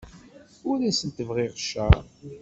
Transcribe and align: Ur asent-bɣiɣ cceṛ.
Ur 0.69 0.79
asent-bɣiɣ 0.89 1.51
cceṛ. 1.59 1.93